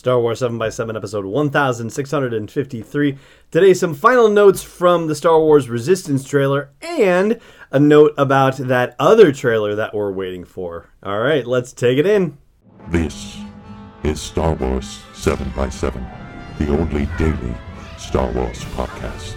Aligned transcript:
Star 0.00 0.20
Wars 0.20 0.40
7x7 0.40 0.94
episode 0.94 1.24
1653. 1.24 3.18
Today, 3.50 3.74
some 3.74 3.94
final 3.94 4.28
notes 4.28 4.62
from 4.62 5.08
the 5.08 5.14
Star 5.16 5.40
Wars 5.40 5.68
Resistance 5.68 6.22
trailer 6.22 6.70
and 6.80 7.40
a 7.72 7.80
note 7.80 8.14
about 8.16 8.58
that 8.58 8.94
other 9.00 9.32
trailer 9.32 9.74
that 9.74 9.92
we're 9.92 10.12
waiting 10.12 10.44
for. 10.44 10.88
All 11.02 11.18
right, 11.18 11.44
let's 11.44 11.72
take 11.72 11.98
it 11.98 12.06
in. 12.06 12.38
This 12.90 13.38
is 14.04 14.20
Star 14.20 14.54
Wars 14.54 15.00
7x7, 15.14 16.58
the 16.58 16.68
only 16.68 17.08
daily 17.18 17.56
Star 17.96 18.30
Wars 18.30 18.64
podcast. 18.76 19.34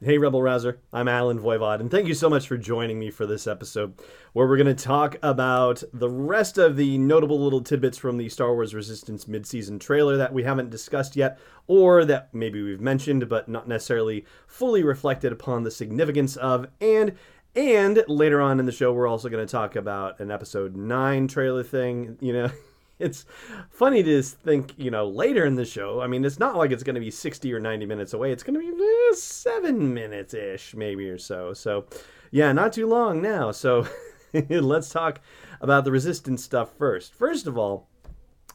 Hey, 0.00 0.16
Rebel 0.16 0.40
Rouser. 0.40 0.78
I'm 0.92 1.08
Allen 1.08 1.40
Voivod, 1.40 1.80
and 1.80 1.90
thank 1.90 2.06
you 2.06 2.14
so 2.14 2.30
much 2.30 2.46
for 2.46 2.56
joining 2.56 3.00
me 3.00 3.10
for 3.10 3.26
this 3.26 3.48
episode 3.48 3.94
where 4.32 4.46
we're 4.46 4.56
going 4.56 4.68
to 4.76 4.84
talk 4.84 5.16
about 5.24 5.82
the 5.92 6.08
rest 6.08 6.56
of 6.56 6.76
the 6.76 6.98
notable 6.98 7.42
little 7.42 7.62
tidbits 7.62 7.98
from 7.98 8.16
the 8.16 8.28
Star 8.28 8.54
Wars 8.54 8.76
Resistance 8.76 9.26
mid 9.26 9.44
season 9.44 9.80
trailer 9.80 10.16
that 10.16 10.32
we 10.32 10.44
haven't 10.44 10.70
discussed 10.70 11.16
yet, 11.16 11.40
or 11.66 12.04
that 12.04 12.32
maybe 12.32 12.62
we've 12.62 12.80
mentioned 12.80 13.28
but 13.28 13.48
not 13.48 13.66
necessarily 13.66 14.24
fully 14.46 14.84
reflected 14.84 15.32
upon 15.32 15.64
the 15.64 15.70
significance 15.72 16.36
of, 16.36 16.68
and 16.80 17.16
and 17.56 18.04
later 18.06 18.40
on 18.40 18.60
in 18.60 18.66
the 18.66 18.72
show, 18.72 18.92
we're 18.92 19.08
also 19.08 19.28
going 19.28 19.44
to 19.44 19.50
talk 19.50 19.74
about 19.74 20.20
an 20.20 20.30
episode 20.30 20.76
9 20.76 21.26
trailer 21.26 21.64
thing, 21.64 22.16
you 22.20 22.32
know. 22.32 22.52
it's 23.00 23.24
funny 23.70 24.02
to 24.02 24.22
think, 24.22 24.74
you 24.76 24.90
know, 24.90 25.08
later 25.08 25.44
in 25.44 25.54
the 25.54 25.64
show. 25.64 26.00
I 26.00 26.06
mean, 26.06 26.24
it's 26.24 26.38
not 26.38 26.56
like 26.56 26.70
it's 26.70 26.82
going 26.82 26.94
to 26.94 27.00
be 27.00 27.10
60 27.10 27.52
or 27.52 27.60
90 27.60 27.86
minutes 27.86 28.12
away. 28.12 28.32
It's 28.32 28.42
going 28.42 28.54
to 28.54 28.60
be 28.60 28.82
eh, 28.82 29.14
seven 29.14 29.94
minutes 29.94 30.34
ish, 30.34 30.74
maybe 30.74 31.08
or 31.08 31.18
so. 31.18 31.52
So, 31.54 31.86
yeah, 32.30 32.52
not 32.52 32.72
too 32.72 32.86
long 32.86 33.22
now. 33.22 33.52
So, 33.52 33.86
let's 34.50 34.90
talk 34.90 35.20
about 35.60 35.84
the 35.84 35.92
resistance 35.92 36.42
stuff 36.42 36.70
first. 36.76 37.14
First 37.14 37.46
of 37.46 37.56
all, 37.56 37.88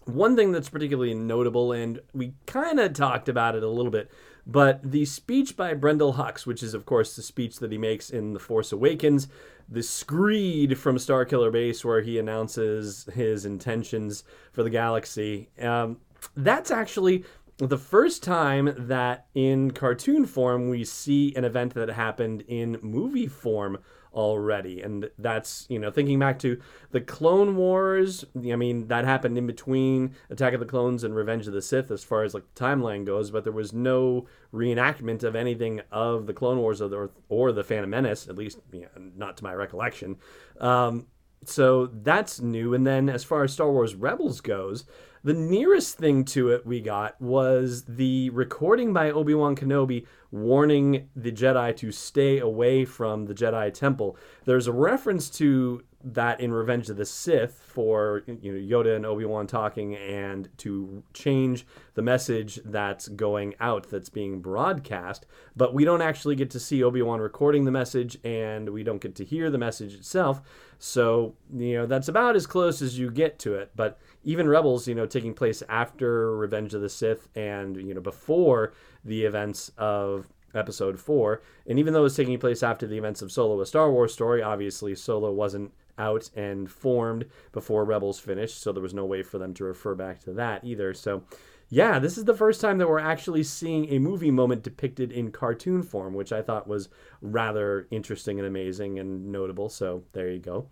one 0.05 0.35
thing 0.35 0.51
that's 0.51 0.69
particularly 0.69 1.13
notable, 1.13 1.71
and 1.71 1.99
we 2.13 2.33
kind 2.45 2.79
of 2.79 2.93
talked 2.93 3.29
about 3.29 3.55
it 3.55 3.63
a 3.63 3.69
little 3.69 3.91
bit, 3.91 4.11
but 4.45 4.79
the 4.83 5.05
speech 5.05 5.55
by 5.55 5.73
Brendol 5.73 6.15
Hux, 6.15 6.45
which 6.45 6.61
is, 6.63 6.73
of 6.73 6.85
course, 6.85 7.15
the 7.15 7.21
speech 7.21 7.57
that 7.57 7.71
he 7.71 7.77
makes 7.77 8.09
in 8.09 8.33
The 8.33 8.39
Force 8.39 8.71
Awakens, 8.71 9.27
the 9.69 9.83
screed 9.83 10.77
from 10.77 10.97
Starkiller 10.97 11.51
Base 11.51 11.85
where 11.85 12.01
he 12.01 12.19
announces 12.19 13.07
his 13.13 13.45
intentions 13.45 14.23
for 14.51 14.63
the 14.63 14.69
galaxy. 14.69 15.49
Um, 15.59 15.97
that's 16.35 16.71
actually 16.71 17.23
the 17.57 17.77
first 17.77 18.23
time 18.23 18.73
that 18.77 19.27
in 19.35 19.71
cartoon 19.71 20.25
form 20.25 20.69
we 20.69 20.83
see 20.83 21.33
an 21.35 21.45
event 21.45 21.73
that 21.75 21.89
happened 21.89 22.43
in 22.47 22.79
movie 22.81 23.27
form 23.27 23.77
already. 24.13 24.81
And 24.81 25.09
that's, 25.17 25.65
you 25.69 25.79
know, 25.79 25.91
thinking 25.91 26.19
back 26.19 26.39
to 26.39 26.59
the 26.91 27.01
Clone 27.01 27.55
Wars, 27.55 28.25
I 28.35 28.55
mean, 28.55 28.87
that 28.87 29.05
happened 29.05 29.37
in 29.37 29.47
between 29.47 30.15
Attack 30.29 30.53
of 30.53 30.59
the 30.59 30.65
Clones 30.65 31.03
and 31.03 31.15
Revenge 31.15 31.47
of 31.47 31.53
the 31.53 31.61
Sith 31.61 31.91
as 31.91 32.03
far 32.03 32.23
as 32.23 32.33
like 32.33 32.43
the 32.53 32.63
timeline 32.63 33.05
goes, 33.05 33.31
but 33.31 33.43
there 33.43 33.53
was 33.53 33.73
no 33.73 34.27
reenactment 34.53 35.23
of 35.23 35.35
anything 35.35 35.81
of 35.91 36.27
the 36.27 36.33
Clone 36.33 36.59
Wars 36.59 36.81
or 36.81 36.87
the, 36.87 37.09
or 37.29 37.51
the 37.51 37.63
Phantom 37.63 37.89
Menace, 37.89 38.27
at 38.27 38.35
least 38.35 38.59
you 38.71 38.81
know, 38.81 39.11
not 39.15 39.37
to 39.37 39.43
my 39.43 39.53
recollection. 39.53 40.17
Um, 40.59 41.07
so 41.45 41.87
that's 41.87 42.39
new. 42.39 42.73
And 42.73 42.85
then 42.85 43.09
as 43.09 43.23
far 43.23 43.43
as 43.43 43.53
Star 43.53 43.71
Wars 43.71 43.95
Rebels 43.95 44.41
goes, 44.41 44.85
the 45.23 45.33
nearest 45.33 45.97
thing 45.97 46.25
to 46.25 46.49
it 46.49 46.65
we 46.65 46.81
got 46.81 47.19
was 47.21 47.83
the 47.87 48.29
recording 48.31 48.91
by 48.91 49.09
Obi 49.09 49.33
Wan 49.33 49.55
Kenobi 49.55 50.05
warning 50.31 51.09
the 51.15 51.31
Jedi 51.31 51.75
to 51.77 51.91
stay 51.91 52.39
away 52.39 52.83
from 52.83 53.25
the 53.25 53.33
Jedi 53.33 53.73
Temple. 53.73 54.17
There's 54.45 54.67
a 54.67 54.73
reference 54.73 55.29
to 55.31 55.81
that 56.03 56.41
in 56.41 56.53
Revenge 56.53 56.89
of 56.89 56.97
the 56.97 57.05
Sith 57.05 57.63
for 57.65 58.23
you 58.27 58.51
know 58.51 58.59
Yoda 58.59 58.95
and 58.95 59.05
Obi 59.05 59.25
Wan 59.25 59.47
talking 59.47 59.95
and 59.95 60.49
to 60.57 61.03
change 61.13 61.65
the 61.93 62.01
message 62.01 62.59
that's 62.65 63.07
going 63.07 63.55
out 63.59 63.89
that's 63.89 64.09
being 64.09 64.41
broadcast, 64.41 65.25
but 65.55 65.73
we 65.73 65.85
don't 65.85 66.01
actually 66.01 66.35
get 66.35 66.49
to 66.51 66.59
see 66.59 66.83
Obi 66.83 67.01
Wan 67.01 67.19
recording 67.19 67.63
the 67.63 67.71
message 67.71 68.17
and 68.23 68.69
we 68.69 68.83
don't 68.83 69.01
get 69.01 69.15
to 69.15 69.25
hear 69.25 69.49
the 69.49 69.57
message 69.57 69.93
itself. 69.93 70.41
So 70.77 71.35
you 71.53 71.75
know 71.75 71.85
that's 71.85 72.09
about 72.09 72.35
as 72.35 72.45
close 72.45 72.81
as 72.81 72.99
you 72.99 73.09
get 73.09 73.39
to 73.39 73.55
it. 73.55 73.71
But 73.75 73.97
even 74.23 74.49
Rebels, 74.49 74.87
you 74.87 74.95
know, 74.95 75.05
taking 75.05 75.33
place 75.33 75.63
after 75.69 76.35
Revenge 76.35 76.73
of 76.73 76.81
the 76.81 76.89
Sith 76.89 77.29
and 77.35 77.77
you 77.77 77.93
know 77.93 78.01
before 78.01 78.73
the 79.05 79.23
events 79.23 79.71
of 79.77 80.27
episode 80.55 80.99
four. 80.99 81.41
And 81.65 81.79
even 81.79 81.93
though 81.93 82.05
it's 82.05 82.15
taking 82.15 82.37
place 82.39 82.61
after 82.63 82.85
the 82.85 82.97
events 82.97 83.21
of 83.21 83.31
Solo, 83.31 83.59
a 83.61 83.65
Star 83.65 83.91
Wars 83.91 84.13
story, 84.13 84.41
obviously 84.41 84.95
Solo 84.95 85.31
wasn't 85.31 85.71
out 85.97 86.29
and 86.35 86.69
formed 86.69 87.25
before 87.51 87.85
Rebels 87.85 88.19
finished, 88.19 88.61
so 88.61 88.71
there 88.71 88.81
was 88.81 88.93
no 88.93 89.05
way 89.05 89.23
for 89.23 89.37
them 89.37 89.53
to 89.55 89.63
refer 89.63 89.95
back 89.95 90.19
to 90.21 90.33
that 90.33 90.63
either. 90.63 90.93
So, 90.93 91.23
yeah, 91.69 91.99
this 91.99 92.17
is 92.17 92.25
the 92.25 92.33
first 92.33 92.61
time 92.61 92.77
that 92.77 92.89
we're 92.89 92.99
actually 92.99 93.43
seeing 93.43 93.89
a 93.89 93.99
movie 93.99 94.31
moment 94.31 94.63
depicted 94.63 95.11
in 95.11 95.31
cartoon 95.31 95.83
form, 95.83 96.13
which 96.13 96.31
I 96.31 96.41
thought 96.41 96.67
was 96.67 96.89
rather 97.21 97.87
interesting 97.91 98.39
and 98.39 98.47
amazing 98.47 98.99
and 98.99 99.31
notable. 99.31 99.69
So, 99.69 100.03
there 100.13 100.29
you 100.29 100.39
go. 100.39 100.67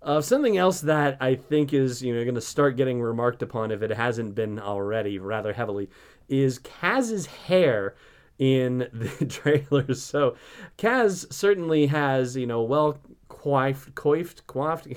Uh, 0.00 0.20
something 0.20 0.56
else 0.56 0.80
that 0.82 1.16
I 1.20 1.34
think 1.34 1.72
is 1.72 2.02
you 2.02 2.14
know 2.14 2.22
going 2.22 2.36
to 2.36 2.40
start 2.40 2.76
getting 2.76 3.00
remarked 3.00 3.42
upon 3.42 3.72
if 3.72 3.82
it 3.82 3.90
hasn't 3.90 4.34
been 4.34 4.60
already 4.60 5.18
rather 5.18 5.52
heavily 5.52 5.90
is 6.28 6.60
Kaz's 6.60 7.26
hair 7.26 7.96
in 8.38 8.88
the 8.92 9.26
trailers. 9.26 10.02
So 10.02 10.36
Kaz 10.76 11.32
certainly 11.32 11.86
has 11.86 12.36
you 12.36 12.46
know 12.46 12.62
well 12.62 12.98
coiffed, 13.38 13.94
coiffed, 13.94 14.46
coiffed, 14.46 14.88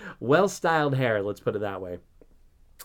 well 0.20 0.48
styled 0.48 0.94
hair. 0.94 1.22
Let's 1.22 1.40
put 1.40 1.56
it 1.56 1.60
that 1.60 1.80
way. 1.80 1.98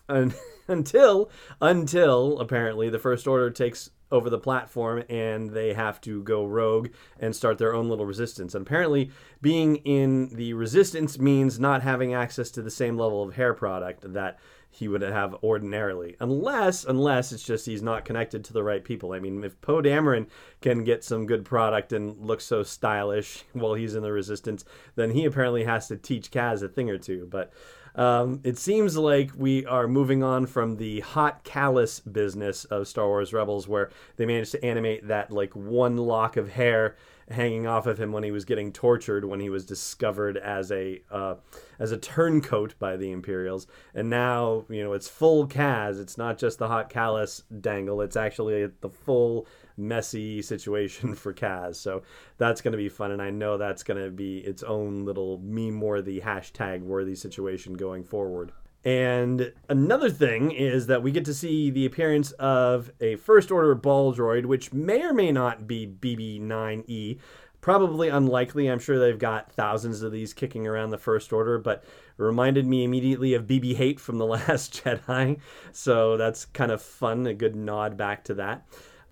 And 0.09 0.33
until 0.67 1.29
until 1.61 2.39
apparently 2.39 2.89
the 2.89 2.99
First 2.99 3.27
Order 3.27 3.49
takes 3.49 3.89
over 4.09 4.29
the 4.29 4.37
platform 4.37 5.03
and 5.09 5.49
they 5.49 5.73
have 5.73 5.99
to 5.99 6.23
go 6.23 6.45
rogue 6.45 6.89
and 7.19 7.35
start 7.35 7.57
their 7.57 7.73
own 7.73 7.89
little 7.89 8.05
resistance. 8.05 8.55
And 8.55 8.65
apparently, 8.65 9.11
being 9.41 9.77
in 9.77 10.29
the 10.29 10.53
resistance 10.53 11.19
means 11.19 11.59
not 11.59 11.81
having 11.81 12.13
access 12.13 12.49
to 12.51 12.61
the 12.61 12.71
same 12.71 12.97
level 12.97 13.21
of 13.21 13.35
hair 13.35 13.53
product 13.53 14.13
that 14.13 14.39
he 14.69 14.87
would 14.87 15.01
have 15.01 15.35
ordinarily, 15.43 16.15
unless 16.19 16.83
unless 16.83 17.31
it's 17.31 17.43
just 17.43 17.65
he's 17.65 17.81
not 17.81 18.05
connected 18.05 18.43
to 18.43 18.53
the 18.53 18.63
right 18.63 18.83
people. 18.83 19.13
I 19.13 19.19
mean, 19.19 19.43
if 19.43 19.59
Poe 19.61 19.81
Dameron 19.81 20.27
can 20.61 20.83
get 20.83 21.03
some 21.03 21.25
good 21.25 21.45
product 21.45 21.93
and 21.93 22.17
look 22.19 22.41
so 22.41 22.63
stylish 22.63 23.43
while 23.53 23.73
he's 23.73 23.95
in 23.95 24.03
the 24.03 24.11
Resistance, 24.11 24.65
then 24.95 25.11
he 25.11 25.25
apparently 25.25 25.63
has 25.63 25.87
to 25.87 25.97
teach 25.97 26.31
Kaz 26.31 26.61
a 26.61 26.67
thing 26.67 26.89
or 26.89 26.97
two. 26.97 27.27
But 27.29 27.51
um, 27.97 28.41
it 28.43 28.57
seems 28.57 28.95
like 28.95 29.31
we 29.35 29.65
are 29.65 29.87
moving 29.87 30.23
on 30.23 30.45
from 30.45 30.77
the 30.77 30.99
hot 30.99 31.43
Kallus 31.43 31.99
business 32.11 32.63
of 32.65 32.87
Star 32.87 33.07
Wars 33.07 33.33
Rebels, 33.33 33.67
where 33.67 33.89
they 34.17 34.25
managed 34.25 34.51
to 34.51 34.63
animate 34.63 35.07
that 35.07 35.31
like 35.31 35.55
one 35.55 35.97
lock 35.97 36.37
of 36.37 36.49
hair 36.49 36.95
hanging 37.29 37.67
off 37.67 37.87
of 37.87 37.99
him 37.99 38.13
when 38.13 38.23
he 38.23 38.31
was 38.31 38.45
getting 38.45 38.71
tortured 38.71 39.25
when 39.25 39.41
he 39.41 39.49
was 39.49 39.65
discovered 39.65 40.37
as 40.37 40.71
a 40.71 41.01
uh, 41.11 41.35
as 41.79 41.91
a 41.91 41.97
turncoat 41.97 42.75
by 42.79 42.95
the 42.95 43.11
Imperials. 43.11 43.65
And 43.95 44.09
now 44.09 44.65
you 44.69 44.83
know 44.83 44.93
it's 44.93 45.09
full 45.09 45.47
Kaz. 45.47 45.99
It's 45.99 46.17
not 46.17 46.37
just 46.37 46.59
the 46.59 46.67
hot 46.67 46.91
Kallus 46.91 47.41
dangle. 47.61 48.01
It's 48.01 48.15
actually 48.15 48.67
the 48.79 48.89
full 48.89 49.47
messy 49.77 50.41
situation 50.41 51.15
for 51.15 51.33
Kaz. 51.33 51.75
So 51.75 52.03
that's 52.37 52.61
going 52.61 52.73
to 52.73 52.77
be 52.77 52.89
fun, 52.89 53.11
and 53.11 53.21
I 53.21 53.29
know 53.29 53.57
that's 53.57 53.83
going 53.83 54.03
to 54.03 54.11
be 54.11 54.39
its 54.39 54.63
own 54.63 55.05
little 55.05 55.39
meme 55.39 55.79
worthy 55.79 56.19
hashtag 56.19 56.81
worthy 56.81 57.15
situation 57.15 57.73
going 57.73 58.03
forward. 58.03 58.51
And 58.83 59.51
another 59.67 60.09
thing 60.09 60.51
is 60.51 60.87
that 60.87 61.03
we 61.03 61.11
get 61.11 61.25
to 61.25 61.33
see 61.33 61.69
the 61.69 61.85
appearance 61.85 62.31
of 62.33 62.91
a 63.01 63.15
First 63.17 63.51
Order 63.51 63.75
ball 63.75 64.15
droid, 64.15 64.45
which 64.45 64.71
may 64.71 65.03
or 65.03 65.13
may 65.13 65.31
not 65.31 65.67
be 65.67 65.87
BB9E. 65.87 67.19
Probably 67.59 68.07
unlikely. 68.07 68.67
I'm 68.67 68.79
sure 68.79 68.97
they've 68.97 69.19
got 69.19 69.51
thousands 69.51 70.03
of 70.03 70.13
these 70.13 70.33
kicking 70.33 70.65
around 70.67 70.91
the 70.91 70.97
First 70.97 71.33
Order, 71.33 71.57
but 71.57 71.83
reminded 72.15 72.65
me 72.65 72.85
immediately 72.85 73.33
of 73.33 73.45
BB 73.45 73.77
8 73.77 73.99
from 73.99 74.19
The 74.19 74.25
Last 74.37 74.81
Jedi. 74.81 75.39
So 75.73 76.15
that's 76.15 76.45
kind 76.45 76.71
of 76.71 76.81
fun, 76.81 77.27
a 77.27 77.33
good 77.33 77.57
nod 77.57 77.97
back 77.97 78.23
to 78.25 78.35
that. 78.35 78.67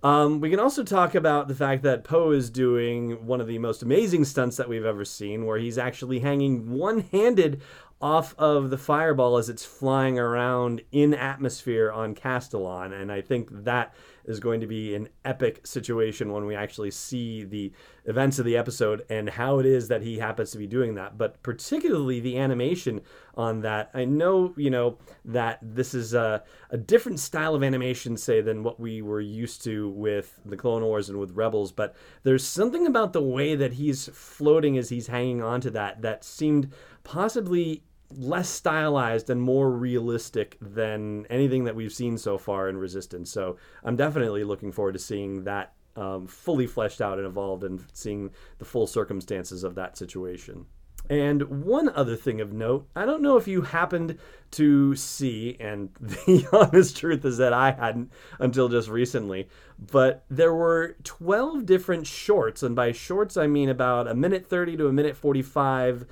Um, 0.06 0.38
we 0.38 0.50
can 0.50 0.60
also 0.60 0.84
talk 0.84 1.16
about 1.16 1.48
the 1.48 1.54
fact 1.56 1.82
that 1.82 2.04
Poe 2.04 2.30
is 2.30 2.48
doing 2.48 3.26
one 3.26 3.40
of 3.40 3.48
the 3.48 3.58
most 3.58 3.82
amazing 3.82 4.24
stunts 4.24 4.56
that 4.56 4.68
we've 4.68 4.84
ever 4.84 5.04
seen, 5.04 5.44
where 5.44 5.58
he's 5.58 5.78
actually 5.78 6.20
hanging 6.20 6.70
one 6.70 7.00
handed 7.10 7.60
off 8.00 8.32
of 8.38 8.70
the 8.70 8.78
fireball 8.78 9.36
as 9.36 9.48
it's 9.48 9.64
flying 9.64 10.16
around 10.16 10.80
in 10.92 11.12
atmosphere 11.12 11.90
on 11.90 12.14
Castilon. 12.14 12.92
And 12.92 13.10
I 13.10 13.20
think 13.20 13.48
that 13.64 13.96
is 14.26 14.40
going 14.40 14.60
to 14.60 14.66
be 14.66 14.94
an 14.94 15.08
epic 15.24 15.66
situation 15.66 16.32
when 16.32 16.46
we 16.46 16.54
actually 16.54 16.90
see 16.90 17.44
the 17.44 17.72
events 18.04 18.38
of 18.38 18.44
the 18.44 18.56
episode 18.56 19.04
and 19.08 19.30
how 19.30 19.58
it 19.58 19.66
is 19.66 19.88
that 19.88 20.02
he 20.02 20.18
happens 20.18 20.50
to 20.50 20.58
be 20.58 20.66
doing 20.66 20.94
that. 20.94 21.16
But 21.16 21.42
particularly 21.42 22.20
the 22.20 22.38
animation 22.38 23.00
on 23.34 23.60
that. 23.60 23.90
I 23.94 24.04
know, 24.04 24.54
you 24.56 24.70
know, 24.70 24.98
that 25.24 25.58
this 25.62 25.94
is 25.94 26.14
a, 26.14 26.42
a 26.70 26.76
different 26.76 27.20
style 27.20 27.54
of 27.54 27.62
animation, 27.62 28.16
say, 28.16 28.40
than 28.40 28.62
what 28.62 28.80
we 28.80 29.02
were 29.02 29.20
used 29.20 29.62
to 29.64 29.90
with 29.90 30.40
the 30.44 30.56
Clone 30.56 30.82
Wars 30.82 31.08
and 31.08 31.18
with 31.18 31.32
Rebels, 31.32 31.72
but 31.72 31.94
there's 32.22 32.44
something 32.44 32.86
about 32.86 33.12
the 33.12 33.22
way 33.22 33.54
that 33.54 33.74
he's 33.74 34.08
floating 34.12 34.78
as 34.78 34.88
he's 34.88 35.08
hanging 35.08 35.42
onto 35.42 35.70
that 35.70 36.02
that 36.02 36.24
seemed 36.24 36.72
possibly 37.04 37.82
less 38.10 38.48
stylized 38.48 39.30
and 39.30 39.40
more 39.40 39.70
realistic 39.70 40.56
than 40.60 41.26
anything 41.28 41.64
that 41.64 41.74
we've 41.74 41.92
seen 41.92 42.18
so 42.18 42.38
far 42.38 42.68
in 42.68 42.76
Resistance. 42.76 43.30
So 43.30 43.56
I'm 43.84 43.96
definitely 43.96 44.44
looking 44.44 44.72
forward 44.72 44.92
to 44.92 44.98
seeing 44.98 45.44
that 45.44 45.72
um, 45.96 46.26
fully 46.26 46.66
fleshed 46.66 47.00
out 47.00 47.18
and 47.18 47.26
evolved 47.26 47.64
and 47.64 47.84
seeing 47.92 48.30
the 48.58 48.64
full 48.64 48.86
circumstances 48.86 49.64
of 49.64 49.74
that 49.76 49.96
situation. 49.96 50.66
And 51.08 51.64
one 51.64 51.88
other 51.90 52.16
thing 52.16 52.40
of 52.40 52.52
note, 52.52 52.88
I 52.96 53.06
don't 53.06 53.22
know 53.22 53.36
if 53.36 53.46
you 53.46 53.62
happened 53.62 54.18
to 54.52 54.96
see, 54.96 55.56
and 55.60 55.90
the 56.00 56.46
honest 56.52 56.96
truth 56.96 57.24
is 57.24 57.38
that 57.38 57.52
I 57.52 57.72
hadn't 57.72 58.12
until 58.40 58.68
just 58.68 58.88
recently, 58.88 59.48
but 59.78 60.24
there 60.28 60.54
were 60.54 60.96
12 61.04 61.64
different 61.64 62.06
shorts, 62.06 62.62
and 62.62 62.74
by 62.74 62.92
shorts 62.92 63.36
I 63.36 63.46
mean 63.46 63.68
about 63.68 64.08
a 64.08 64.14
minute 64.14 64.46
30 64.46 64.78
to 64.78 64.88
a 64.88 64.92
minute 64.92 65.16
45 65.16 66.06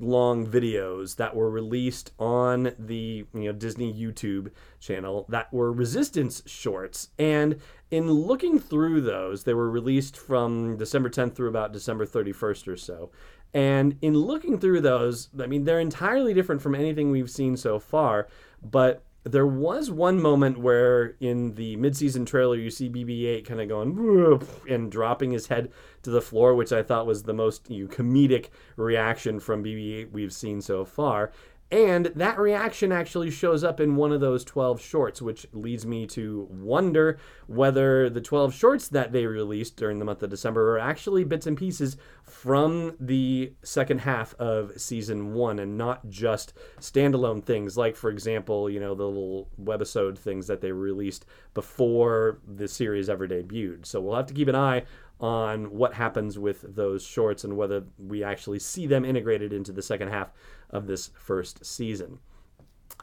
long 0.00 0.46
videos 0.46 1.16
that 1.16 1.34
were 1.34 1.50
released 1.50 2.12
on 2.18 2.72
the 2.78 3.24
you 3.32 3.44
know 3.44 3.52
Disney 3.52 3.92
YouTube 3.92 4.50
channel 4.80 5.26
that 5.28 5.52
were 5.52 5.72
resistance 5.72 6.42
shorts 6.46 7.08
and 7.18 7.60
in 7.90 8.10
looking 8.10 8.58
through 8.58 9.00
those 9.00 9.44
they 9.44 9.54
were 9.54 9.70
released 9.70 10.16
from 10.16 10.76
December 10.76 11.08
10th 11.08 11.34
through 11.34 11.48
about 11.48 11.72
December 11.72 12.04
31st 12.04 12.68
or 12.68 12.76
so 12.76 13.10
and 13.54 13.96
in 14.02 14.14
looking 14.14 14.58
through 14.58 14.82
those, 14.82 15.30
I 15.40 15.46
mean, 15.46 15.64
they're 15.64 15.80
entirely 15.80 16.34
different 16.34 16.60
from 16.60 16.74
anything 16.74 17.10
we've 17.10 17.30
seen 17.30 17.56
so 17.56 17.78
far. 17.78 18.28
But 18.62 19.02
there 19.26 19.46
was 19.46 19.90
one 19.90 20.20
moment 20.20 20.58
where 20.58 21.16
in 21.18 21.54
the 21.54 21.76
midseason 21.76 22.24
trailer 22.24 22.56
you 22.56 22.70
see 22.70 22.88
BB-8 22.88 23.44
kind 23.44 23.60
of 23.60 23.68
going 23.68 24.40
and 24.68 24.90
dropping 24.90 25.32
his 25.32 25.48
head 25.48 25.72
to 26.02 26.10
the 26.10 26.22
floor, 26.22 26.54
which 26.54 26.72
I 26.72 26.82
thought 26.84 27.06
was 27.06 27.24
the 27.24 27.34
most 27.34 27.68
you 27.68 27.84
know, 27.84 27.90
comedic 27.90 28.50
reaction 28.76 29.40
from 29.40 29.64
BB-8 29.64 30.12
we've 30.12 30.32
seen 30.32 30.60
so 30.60 30.84
far. 30.84 31.32
And 31.70 32.06
that 32.14 32.38
reaction 32.38 32.92
actually 32.92 33.30
shows 33.30 33.64
up 33.64 33.80
in 33.80 33.96
one 33.96 34.12
of 34.12 34.20
those 34.20 34.44
12 34.44 34.80
shorts, 34.80 35.20
which 35.20 35.46
leads 35.52 35.84
me 35.84 36.06
to 36.08 36.46
wonder 36.48 37.18
whether 37.48 38.08
the 38.08 38.20
12 38.20 38.54
shorts 38.54 38.86
that 38.88 39.10
they 39.10 39.26
released 39.26 39.76
during 39.76 39.98
the 39.98 40.04
month 40.04 40.22
of 40.22 40.30
December 40.30 40.76
are 40.76 40.78
actually 40.78 41.24
bits 41.24 41.44
and 41.44 41.56
pieces 41.56 41.96
from 42.22 42.94
the 43.00 43.52
second 43.64 44.02
half 44.02 44.34
of 44.34 44.80
season 44.80 45.34
one 45.34 45.58
and 45.58 45.76
not 45.76 46.08
just 46.08 46.52
standalone 46.78 47.44
things, 47.44 47.76
like, 47.76 47.96
for 47.96 48.10
example, 48.10 48.70
you 48.70 48.78
know, 48.78 48.94
the 48.94 49.04
little 49.04 49.48
webisode 49.60 50.16
things 50.16 50.46
that 50.46 50.60
they 50.60 50.70
released 50.70 51.26
before 51.52 52.38
the 52.46 52.68
series 52.68 53.08
ever 53.08 53.26
debuted. 53.26 53.86
So 53.86 54.00
we'll 54.00 54.14
have 54.14 54.26
to 54.26 54.34
keep 54.34 54.48
an 54.48 54.54
eye 54.54 54.84
on 55.20 55.70
what 55.70 55.94
happens 55.94 56.38
with 56.38 56.64
those 56.74 57.04
shorts 57.04 57.44
and 57.44 57.56
whether 57.56 57.84
we 57.98 58.22
actually 58.22 58.58
see 58.58 58.86
them 58.86 59.04
integrated 59.04 59.52
into 59.52 59.72
the 59.72 59.82
second 59.82 60.08
half 60.08 60.30
of 60.70 60.86
this 60.86 61.10
first 61.14 61.64
season. 61.64 62.18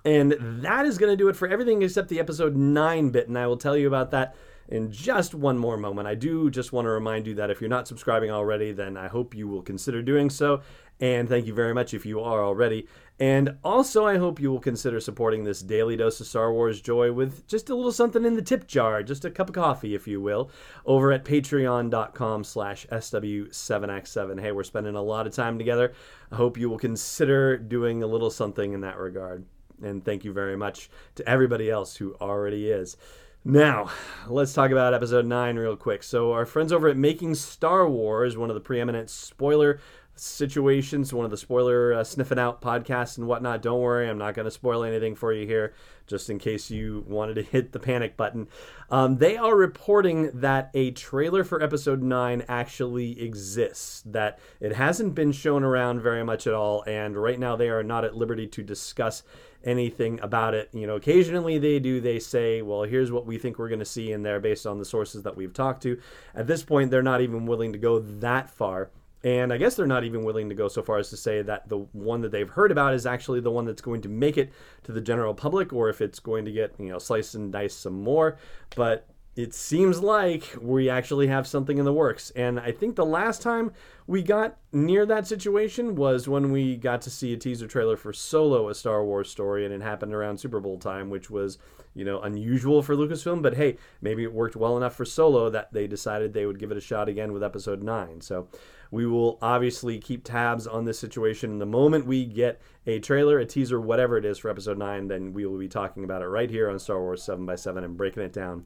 And 0.05 0.35
that 0.63 0.85
is 0.85 0.97
going 0.97 1.11
to 1.11 1.17
do 1.17 1.29
it 1.29 1.35
for 1.35 1.47
everything 1.47 1.81
except 1.81 2.09
the 2.09 2.19
episode 2.19 2.55
9 2.55 3.09
bit, 3.09 3.27
and 3.27 3.37
I 3.37 3.47
will 3.47 3.57
tell 3.57 3.77
you 3.77 3.87
about 3.87 4.11
that 4.11 4.35
in 4.67 4.91
just 4.91 5.35
one 5.35 5.57
more 5.57 5.77
moment. 5.77 6.07
I 6.07 6.15
do 6.15 6.49
just 6.49 6.73
want 6.73 6.85
to 6.85 6.89
remind 6.89 7.27
you 7.27 7.35
that 7.35 7.49
if 7.49 7.61
you're 7.61 7.69
not 7.69 7.87
subscribing 7.87 8.31
already, 8.31 8.71
then 8.71 8.97
I 8.97 9.07
hope 9.07 9.35
you 9.35 9.47
will 9.47 9.61
consider 9.61 10.01
doing 10.01 10.29
so. 10.29 10.61
And 10.99 11.27
thank 11.27 11.47
you 11.47 11.53
very 11.53 11.73
much 11.73 11.93
if 11.93 12.05
you 12.05 12.21
are 12.21 12.43
already. 12.43 12.87
And 13.19 13.57
also, 13.63 14.05
I 14.05 14.17
hope 14.17 14.39
you 14.39 14.51
will 14.51 14.59
consider 14.59 14.99
supporting 14.99 15.43
this 15.43 15.61
daily 15.61 15.97
dose 15.97 16.19
of 16.19 16.27
Star 16.27 16.51
Wars 16.51 16.81
joy 16.81 17.11
with 17.11 17.45
just 17.47 17.69
a 17.69 17.75
little 17.75 17.91
something 17.91 18.25
in 18.25 18.35
the 18.35 18.41
tip 18.41 18.67
jar, 18.67 19.03
just 19.03 19.25
a 19.25 19.29
cup 19.29 19.49
of 19.49 19.55
coffee, 19.55 19.95
if 19.95 20.07
you 20.07 20.21
will, 20.21 20.49
over 20.85 21.11
at 21.11 21.25
patreon.com 21.25 22.43
slash 22.43 22.87
SW7X7. 22.87 24.39
Hey, 24.39 24.51
we're 24.51 24.63
spending 24.63 24.95
a 24.95 25.01
lot 25.01 25.27
of 25.27 25.33
time 25.33 25.57
together. 25.57 25.93
I 26.31 26.35
hope 26.35 26.57
you 26.57 26.69
will 26.69 26.79
consider 26.79 27.57
doing 27.57 28.01
a 28.01 28.07
little 28.07 28.31
something 28.31 28.73
in 28.73 28.81
that 28.81 28.97
regard. 28.97 29.45
And 29.83 30.03
thank 30.03 30.23
you 30.23 30.31
very 30.31 30.55
much 30.55 30.89
to 31.15 31.27
everybody 31.27 31.69
else 31.69 31.95
who 31.95 32.15
already 32.21 32.71
is. 32.71 32.97
Now, 33.45 33.89
let's 34.29 34.53
talk 34.53 34.71
about 34.71 34.93
episode 34.93 35.25
9 35.25 35.57
real 35.57 35.75
quick. 35.75 36.01
So, 36.01 36.31
our 36.31 36.45
friends 36.45 36.71
over 36.71 36.87
at 36.87 36.95
Making 36.95 37.35
Star 37.35 37.89
Wars, 37.89 38.37
one 38.37 38.49
of 38.49 38.53
the 38.53 38.61
preeminent 38.61 39.09
spoiler 39.09 39.81
situations, 40.15 41.13
one 41.13 41.25
of 41.25 41.31
the 41.31 41.37
spoiler 41.37 41.93
uh, 41.93 42.03
sniffing 42.03 42.39
out 42.39 42.61
podcasts 42.61 43.17
and 43.17 43.27
whatnot. 43.27 43.61
Don't 43.61 43.81
worry, 43.81 44.09
I'm 44.09 44.17
not 44.17 44.35
going 44.35 44.45
to 44.45 44.51
spoil 44.51 44.83
anything 44.83 45.15
for 45.15 45.33
you 45.33 45.47
here, 45.47 45.73
just 46.07 46.29
in 46.29 46.37
case 46.39 46.69
you 46.69 47.03
wanted 47.07 47.35
to 47.35 47.41
hit 47.51 47.71
the 47.71 47.79
panic 47.79 48.15
button. 48.15 48.47
Um, 48.89 49.17
they 49.17 49.37
are 49.37 49.55
reporting 49.55 50.29
that 50.39 50.69
a 50.73 50.91
trailer 50.91 51.43
for 51.43 51.61
episode 51.61 52.01
9 52.01 52.43
actually 52.47 53.21
exists, 53.21 54.03
that 54.05 54.39
it 54.59 54.75
hasn't 54.75 55.15
been 55.15 55.31
shown 55.31 55.63
around 55.63 56.01
very 56.01 56.23
much 56.23 56.45
at 56.45 56.53
all, 56.53 56.83
and 56.83 57.17
right 57.17 57.39
now 57.39 57.55
they 57.55 57.69
are 57.69 57.83
not 57.83 58.05
at 58.05 58.15
liberty 58.15 58.47
to 58.47 58.63
discuss 58.63 59.23
anything 59.63 60.19
about 60.21 60.53
it. 60.53 60.69
You 60.73 60.85
know, 60.87 60.95
occasionally 60.95 61.57
they 61.57 61.79
do, 61.79 62.01
they 62.01 62.19
say, 62.19 62.61
well, 62.61 62.83
here's 62.83 63.11
what 63.11 63.25
we 63.25 63.37
think 63.37 63.57
we're 63.57 63.69
going 63.69 63.79
to 63.79 63.85
see 63.85 64.11
in 64.11 64.23
there 64.23 64.39
based 64.39 64.67
on 64.67 64.77
the 64.77 64.85
sources 64.85 65.23
that 65.23 65.35
we've 65.35 65.53
talked 65.53 65.83
to. 65.83 65.99
At 66.35 66.47
this 66.47 66.63
point, 66.63 66.91
they're 66.91 67.01
not 67.01 67.21
even 67.21 67.45
willing 67.45 67.73
to 67.73 67.79
go 67.79 67.99
that 67.99 68.49
far. 68.49 68.91
And 69.23 69.53
I 69.53 69.57
guess 69.57 69.75
they're 69.75 69.87
not 69.87 70.03
even 70.03 70.23
willing 70.23 70.49
to 70.49 70.55
go 70.55 70.67
so 70.67 70.81
far 70.81 70.97
as 70.97 71.09
to 71.11 71.17
say 71.17 71.41
that 71.43 71.69
the 71.69 71.77
one 71.93 72.21
that 72.21 72.31
they've 72.31 72.49
heard 72.49 72.71
about 72.71 72.93
is 72.93 73.05
actually 73.05 73.39
the 73.39 73.51
one 73.51 73.65
that's 73.65 73.81
going 73.81 74.01
to 74.01 74.09
make 74.09 74.37
it 74.37 74.51
to 74.83 74.91
the 74.91 74.99
general 74.99 75.33
public 75.33 75.71
or 75.71 75.89
if 75.89 76.01
it's 76.01 76.19
going 76.19 76.43
to 76.43 76.51
get, 76.51 76.73
you 76.77 76.89
know, 76.89 76.99
sliced 76.99 77.35
and 77.35 77.51
diced 77.51 77.81
some 77.81 78.03
more. 78.03 78.37
But 78.75 79.07
it 79.35 79.53
seems 79.53 80.01
like 80.01 80.55
we 80.61 80.89
actually 80.89 81.27
have 81.27 81.47
something 81.47 81.79
in 81.79 81.85
the 81.85 81.93
works. 81.93 82.29
And 82.31 82.59
I 82.59 82.71
think 82.71 82.95
the 82.95 83.05
last 83.05 83.41
time 83.41 83.71
we 84.05 84.21
got 84.21 84.57
near 84.71 85.07
that 85.07 85.25
situation 85.25 85.95
was 85.95 86.27
when 86.27 86.51
we 86.51 86.77
got 86.77 87.01
to 87.03 87.09
see 87.09 87.33
a 87.33 87.37
teaser 87.37 87.67
trailer 87.67 87.97
for 87.97 88.13
Solo, 88.13 88.69
a 88.69 88.75
Star 88.75 89.03
Wars 89.03 89.31
story, 89.31 89.65
and 89.65 89.73
it 89.73 89.81
happened 89.81 90.13
around 90.13 90.37
Super 90.37 90.59
Bowl 90.59 90.77
time, 90.77 91.09
which 91.09 91.31
was, 91.31 91.57
you 91.95 92.05
know, 92.05 92.21
unusual 92.21 92.83
for 92.83 92.95
Lucasfilm. 92.95 93.41
But 93.41 93.55
hey, 93.55 93.77
maybe 94.01 94.23
it 94.23 94.33
worked 94.33 94.55
well 94.55 94.77
enough 94.77 94.95
for 94.95 95.05
Solo 95.05 95.49
that 95.49 95.73
they 95.73 95.87
decided 95.87 96.33
they 96.33 96.45
would 96.45 96.59
give 96.59 96.71
it 96.71 96.77
a 96.77 96.81
shot 96.81 97.09
again 97.09 97.33
with 97.33 97.43
episode 97.43 97.81
9. 97.81 98.21
So 98.21 98.47
we 98.91 99.07
will 99.07 99.39
obviously 99.41 99.97
keep 99.97 100.23
tabs 100.23 100.67
on 100.67 100.85
this 100.85 100.99
situation. 100.99 101.49
And 101.53 101.61
The 101.61 101.65
moment 101.65 102.05
we 102.05 102.25
get 102.25 102.61
a 102.85 102.99
trailer, 102.99 103.39
a 103.39 103.47
teaser, 103.47 103.81
whatever 103.81 104.15
it 104.15 104.25
is 104.25 104.37
for 104.37 104.51
episode 104.51 104.77
9, 104.77 105.07
then 105.07 105.33
we 105.33 105.47
will 105.47 105.57
be 105.57 105.67
talking 105.67 106.03
about 106.03 106.21
it 106.21 106.27
right 106.27 106.51
here 106.51 106.69
on 106.69 106.77
Star 106.77 106.99
Wars 106.99 107.23
7x7 107.23 107.83
and 107.83 107.97
breaking 107.97 108.21
it 108.21 108.31
down. 108.33 108.65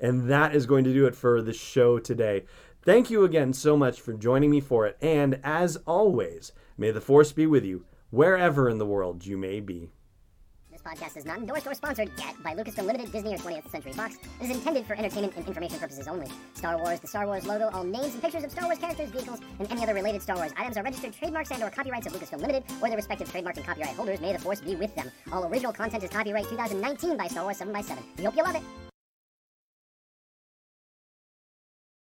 And 0.00 0.28
that 0.30 0.54
is 0.54 0.66
going 0.66 0.84
to 0.84 0.92
do 0.92 1.06
it 1.06 1.14
for 1.14 1.42
the 1.42 1.52
show 1.52 1.98
today. 1.98 2.44
Thank 2.82 3.10
you 3.10 3.24
again 3.24 3.52
so 3.52 3.76
much 3.76 4.00
for 4.00 4.12
joining 4.12 4.50
me 4.50 4.60
for 4.60 4.86
it. 4.86 4.96
And 5.00 5.40
as 5.42 5.76
always, 5.86 6.52
may 6.78 6.90
the 6.92 7.00
Force 7.00 7.32
be 7.32 7.46
with 7.46 7.64
you 7.64 7.84
wherever 8.10 8.68
in 8.70 8.78
the 8.78 8.86
world 8.86 9.26
you 9.26 9.36
may 9.36 9.58
be 9.58 9.90
This 10.70 10.80
podcast 10.82 11.16
is 11.16 11.24
not 11.24 11.38
endorsed 11.38 11.66
or 11.66 11.74
sponsored 11.74 12.10
yet 12.16 12.40
by 12.44 12.54
Lucasfilm 12.54 12.86
Limited, 12.86 13.10
Disney, 13.10 13.34
or 13.34 13.38
20th 13.38 13.68
Century 13.70 13.92
Fox. 13.92 14.16
It 14.40 14.44
is 14.44 14.56
intended 14.56 14.86
for 14.86 14.94
entertainment 14.94 15.34
and 15.36 15.46
information 15.46 15.80
purposes 15.80 16.06
only. 16.06 16.28
Star 16.54 16.78
Wars, 16.78 17.00
the 17.00 17.08
Star 17.08 17.26
Wars 17.26 17.44
logo, 17.44 17.68
all 17.72 17.82
names 17.82 18.12
and 18.12 18.22
pictures 18.22 18.44
of 18.44 18.52
Star 18.52 18.66
Wars 18.66 18.78
characters, 18.78 19.10
vehicles, 19.10 19.40
and 19.58 19.70
any 19.72 19.82
other 19.82 19.94
related 19.94 20.22
Star 20.22 20.36
Wars 20.36 20.52
items 20.56 20.76
are 20.76 20.84
registered 20.84 21.12
trademarks 21.12 21.50
and 21.50 21.62
or 21.62 21.70
copyrights 21.70 22.06
of 22.06 22.12
Lucasfilm 22.12 22.40
Limited 22.40 22.62
or 22.80 22.88
their 22.88 22.96
respective 22.96 23.28
trademark 23.30 23.56
and 23.56 23.66
copyright 23.66 23.96
holders. 23.96 24.20
May 24.20 24.32
the 24.32 24.38
force 24.38 24.60
be 24.60 24.76
with 24.76 24.94
them. 24.94 25.10
All 25.32 25.44
original 25.46 25.72
content 25.72 26.04
is 26.04 26.10
copyright 26.10 26.44
2019 26.48 27.16
by 27.16 27.26
Star 27.26 27.42
Wars 27.42 27.58
7x7. 27.58 27.98
We 28.18 28.24
hope 28.24 28.36
you 28.36 28.44
love 28.44 28.54
it. 28.54 28.85